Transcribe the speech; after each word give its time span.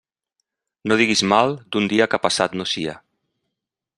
No 0.91 0.97
diguis 1.01 1.21
mal 1.33 1.53
d'un 1.75 1.91
dia 1.93 2.09
que 2.15 2.21
passat 2.25 2.57
no 2.61 2.69
sia. 2.75 2.99